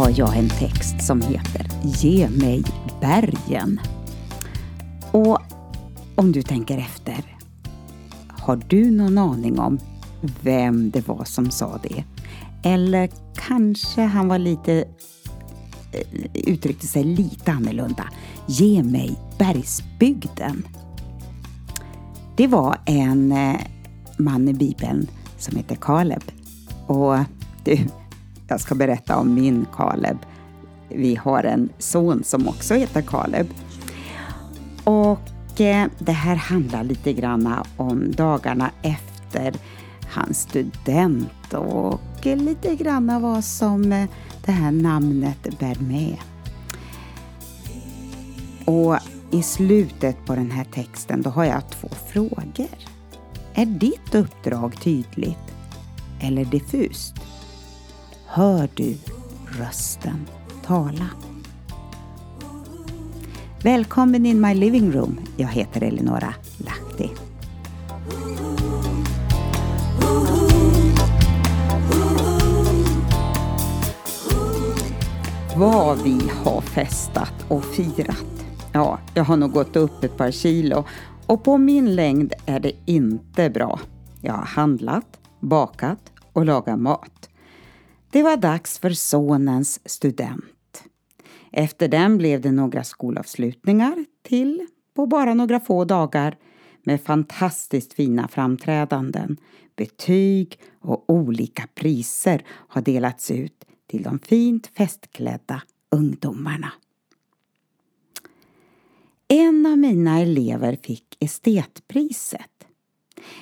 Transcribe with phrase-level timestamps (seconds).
[0.00, 2.64] Har jag en text som heter Ge mig
[3.00, 3.80] bergen.
[5.12, 5.38] Och
[6.14, 7.36] om du tänker efter,
[8.28, 9.78] har du någon aning om
[10.42, 12.04] vem det var som sa det?
[12.62, 14.84] Eller kanske han var lite
[15.92, 18.04] eh, uttryckte sig lite annorlunda.
[18.46, 20.66] Ge mig bergsbygden.
[22.36, 23.60] Det var en eh,
[24.16, 25.06] man i Bibeln
[25.38, 26.22] som heter Kaleb.
[26.86, 27.16] Och
[27.64, 27.78] du,
[28.50, 30.18] jag ska berätta om min Kaleb.
[30.88, 33.46] Vi har en son som också heter Kaleb.
[34.84, 39.54] Och eh, det här handlar lite grann om dagarna efter
[40.10, 44.08] hans student och lite grann vad som eh,
[44.44, 46.16] det här namnet bär med.
[48.64, 48.96] Och
[49.30, 52.78] i slutet på den här texten då har jag två frågor.
[53.54, 55.54] Är ditt uppdrag tydligt
[56.20, 57.14] eller diffust?
[58.32, 58.96] Hör du
[59.58, 60.26] rösten
[60.64, 61.06] tala?
[63.62, 65.20] Välkommen in my living room.
[65.36, 67.10] Jag heter Eleonora Lahti.
[75.56, 78.44] Vad vi har festat och firat.
[78.72, 80.84] Ja, jag har nog gått upp ett par kilo
[81.26, 83.80] och på min längd är det inte bra.
[84.20, 87.19] Jag har handlat, bakat och lagat mat.
[88.12, 90.84] Det var dags för sonens student.
[91.52, 96.36] Efter den blev det några skolavslutningar till på bara några få dagar
[96.82, 99.36] med fantastiskt fina framträdanden.
[99.76, 106.72] Betyg och olika priser har delats ut till de fint festklädda ungdomarna.
[109.28, 112.66] En av mina elever fick estetpriset.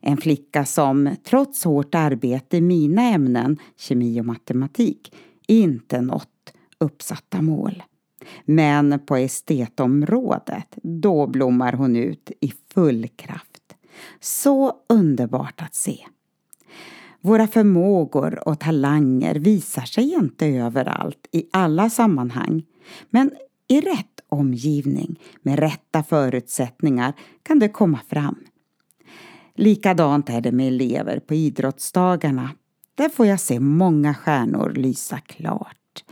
[0.00, 5.14] En flicka som trots hårt arbete i mina ämnen, kemi och matematik,
[5.46, 6.28] inte nått
[6.78, 7.82] uppsatta mål.
[8.44, 13.74] Men på estetområdet, då blommar hon ut i full kraft.
[14.20, 15.98] Så underbart att se.
[17.20, 22.62] Våra förmågor och talanger visar sig inte överallt i alla sammanhang.
[23.10, 23.30] Men
[23.68, 27.12] i rätt omgivning med rätta förutsättningar
[27.42, 28.36] kan det komma fram.
[29.54, 32.50] Likadant är det med elever på idrottsdagarna.
[32.94, 36.04] Där får jag se många stjärnor lysa klart.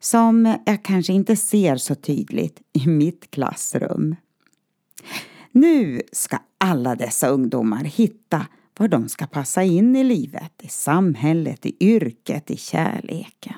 [0.00, 4.16] Som jag kanske inte ser så tydligt i mitt klassrum.
[5.52, 8.46] Nu ska alla dessa ungdomar hitta
[8.78, 13.54] var de ska passa in i livet, i samhället, i yrket, i kärleken.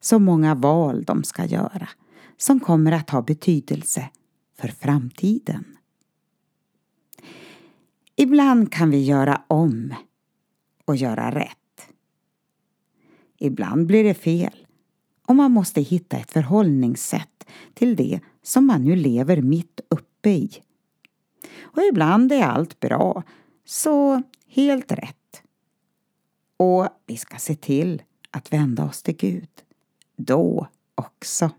[0.00, 1.88] Så många val de ska göra
[2.36, 4.08] som kommer att ha betydelse
[4.60, 5.64] för framtiden.
[8.16, 9.94] Ibland kan vi göra om
[10.84, 11.88] och göra rätt.
[13.38, 14.66] Ibland blir det fel
[15.26, 20.50] och man måste hitta ett förhållningssätt till det som man nu lever mitt uppe i.
[21.60, 23.22] Och ibland är allt bra,
[23.64, 25.42] så helt rätt.
[26.56, 29.48] Och vi ska se till att vända oss till Gud.
[30.16, 31.50] Då också.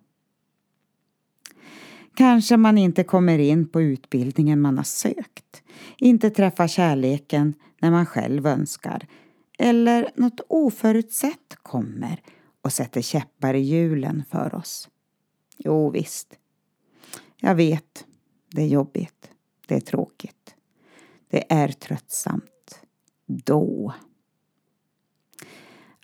[2.16, 5.45] Kanske man inte kommer in på utbildningen man har sökt,
[5.98, 9.08] inte träffar kärleken när man själv önskar
[9.58, 12.22] eller något oförutsett kommer
[12.62, 14.90] och sätter käppar i hjulen för oss.
[15.58, 16.40] Jo visst,
[17.38, 18.06] jag vet,
[18.52, 19.30] det är jobbigt,
[19.68, 20.56] det är tråkigt,
[21.30, 22.82] det är tröttsamt.
[23.28, 23.94] Då.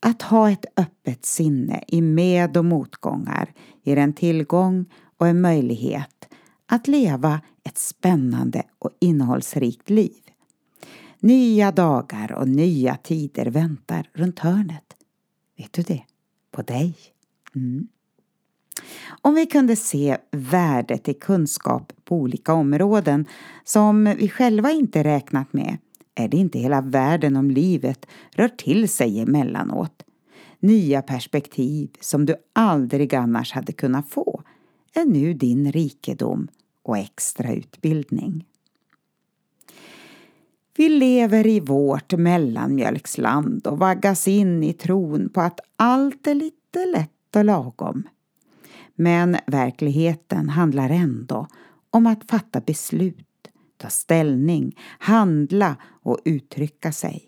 [0.02, 3.54] Att ha ett öppet sinne i med och motgångar
[3.84, 4.86] ger en tillgång
[5.18, 6.30] och en möjlighet
[6.66, 10.22] att leva ett spännande och innehållsrikt liv.
[11.20, 14.96] Nya dagar och nya tider väntar runt hörnet.
[15.58, 16.04] Vet du det?
[16.52, 16.96] På dig.
[17.56, 17.88] Mm.
[19.22, 23.26] Om vi kunde se värdet i kunskap på olika områden
[23.64, 25.78] som vi själva inte räknat med
[26.16, 30.04] är det inte hela världen om livet rör till sig emellanåt.
[30.60, 34.44] Nya perspektiv som du aldrig annars hade kunnat få
[34.94, 36.48] är nu din rikedom
[36.84, 38.46] och extra utbildning.
[40.76, 46.86] Vi lever i vårt mellanmjölksland och vaggas in i tron på att allt är lite
[46.86, 48.04] lätt och lagom.
[48.96, 51.48] Men verkligheten handlar ändå
[51.90, 53.48] om att fatta beslut,
[53.78, 57.24] ta ställning, handla och uttrycka sig.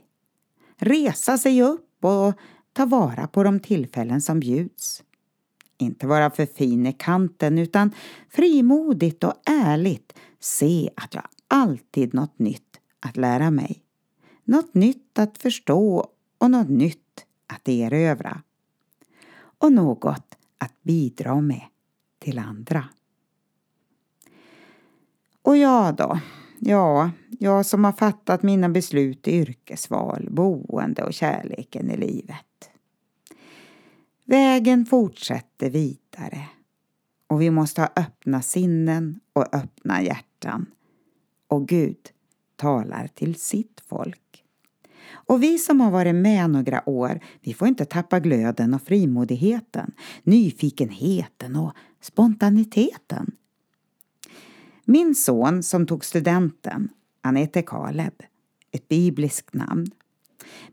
[0.78, 2.34] Resa sig upp och
[2.74, 5.04] ta vara på de tillfällen som bjuds.
[5.78, 7.92] Inte vara för fin i kanten utan
[8.30, 13.84] frimodigt och ärligt se att jag alltid något nytt att lära mig.
[14.44, 18.42] Något nytt att förstå och något nytt att erövra.
[19.58, 21.62] och något att bidra med
[22.19, 22.86] till andra.
[25.42, 26.19] Och jag då?
[26.60, 32.69] Ja, jag som har fattat mina beslut i yrkesval, boende och kärleken i livet.
[34.33, 36.47] Vägen fortsätter vidare
[37.27, 40.65] och vi måste ha öppna sinnen och öppna hjärtan.
[41.47, 41.97] Och Gud
[42.56, 44.44] talar till sitt folk.
[45.09, 49.91] Och vi som har varit med några år, vi får inte tappa glöden och frimodigheten,
[50.24, 53.31] nyfikenheten och spontaniteten.
[54.85, 56.89] Min son som tog studenten,
[57.21, 58.24] han heter Kaleb,
[58.71, 59.91] ett bibliskt namn.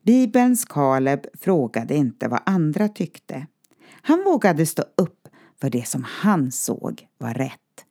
[0.02, 3.46] Bibelns Kaleb frågade inte vad andra tyckte.
[4.02, 5.28] Han vågade stå upp
[5.60, 7.84] för det som han såg var rätt.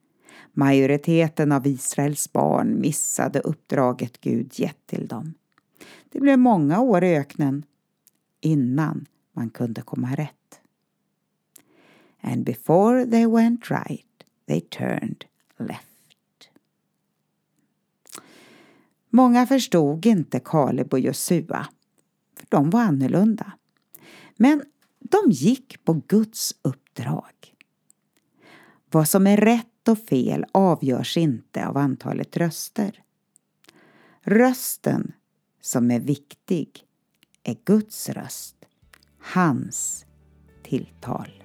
[0.53, 5.33] Majoriteten av Israels barn missade uppdraget Gud gett till dem.
[6.09, 7.65] Det blev många år i öknen
[8.41, 10.59] innan man kunde komma rätt.
[12.21, 15.25] And before they went right, they turned
[15.57, 16.49] left.
[19.09, 21.67] Många förstod inte Kaleb och Josua,
[22.49, 23.51] de var annorlunda.
[24.37, 24.63] Men
[24.99, 27.55] de gick på Guds uppdrag.
[28.91, 33.03] Vad som är rätt och fel avgörs inte av antalet röster.
[34.21, 35.11] Rösten
[35.61, 36.83] som är viktig
[37.43, 38.55] är Guds röst,
[39.19, 40.05] hans
[40.63, 41.43] tilltal.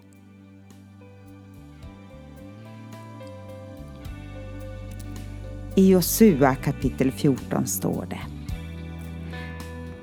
[5.76, 8.33] I Josua kapitel 14 står det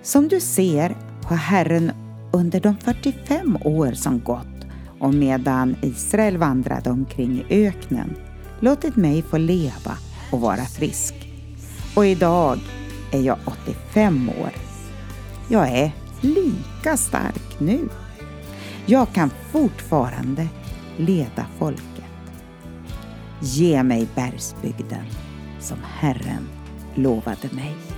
[0.04, 1.92] som du ser har Herren
[2.34, 4.48] under de 45 år som gått
[5.00, 8.16] och medan Israel vandrade omkring i öknen
[8.60, 9.98] låtit mig få leva
[10.32, 11.14] och vara frisk.
[11.96, 12.60] Och idag
[13.12, 14.52] är jag 85 år.
[15.48, 17.90] Jag är lika stark nu.
[18.86, 20.48] Jag kan fortfarande
[20.98, 22.06] leda folket.
[23.42, 25.06] Ge mig bergsbygden
[25.60, 26.48] som Herren
[26.96, 27.91] lovade mig.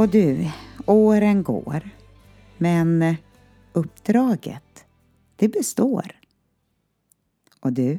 [0.00, 0.50] Och du,
[0.86, 1.90] åren går,
[2.58, 3.16] men
[3.72, 4.84] uppdraget,
[5.36, 6.20] det består.
[7.60, 7.98] Och du,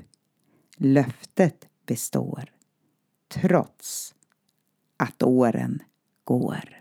[0.77, 2.51] löftet består
[3.27, 4.15] trots
[4.97, 5.83] att åren
[6.23, 6.80] går.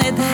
[0.00, 0.29] För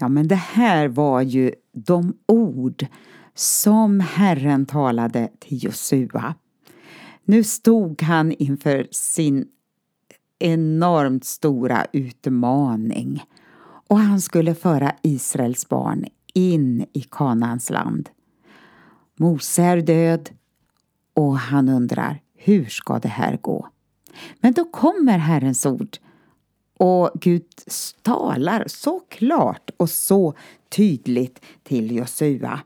[0.00, 2.86] Ja, men det här var ju de ord
[3.34, 6.34] som Herren talade till Josua.
[7.24, 9.48] Nu stod han inför sin
[10.38, 13.24] enormt stora utmaning
[13.88, 16.04] och han skulle föra Israels barn
[16.34, 18.08] in i Kanaans land.
[19.18, 20.30] Mose är död
[21.14, 23.68] och han undrar hur ska det här gå?
[24.40, 25.96] Men då kommer Herrens ord
[26.80, 27.44] och Gud
[28.02, 30.34] talar så klart och så
[30.68, 32.60] tydligt till Josua.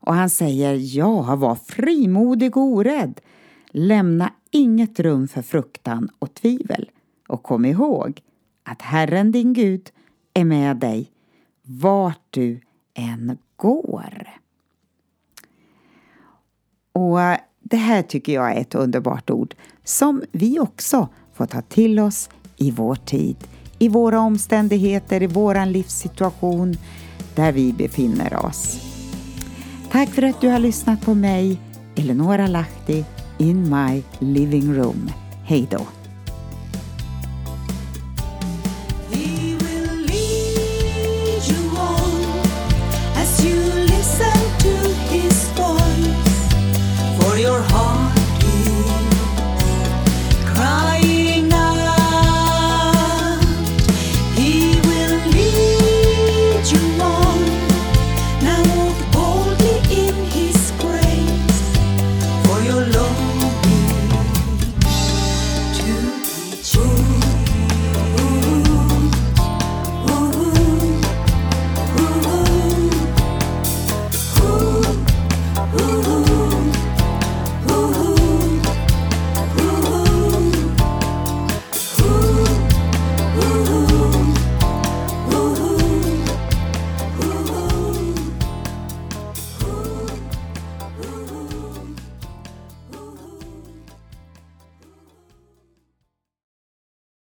[0.00, 3.20] Och han säger, ja, var frimodig och orädd.
[3.70, 6.90] Lämna inget rum för fruktan och tvivel.
[7.28, 8.20] Och kom ihåg
[8.62, 9.90] att Herren din Gud
[10.34, 11.10] är med dig
[11.62, 12.60] vart du
[12.94, 14.28] än går.
[16.92, 17.18] Och
[17.60, 19.54] det här tycker jag är ett underbart ord
[19.84, 23.36] som vi också får ta till oss i vår tid,
[23.78, 26.76] i våra omständigheter, i vår livssituation
[27.34, 28.78] där vi befinner oss.
[29.90, 31.60] Tack för att du har lyssnat på mig,
[31.96, 33.04] Eleonora Lahti,
[33.38, 35.10] in my living room.
[35.44, 36.05] Hej då!